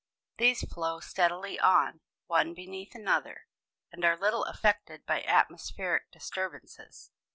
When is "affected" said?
4.45-5.05